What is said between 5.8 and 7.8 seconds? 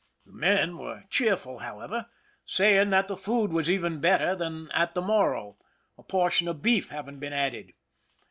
a portion of beef having been added.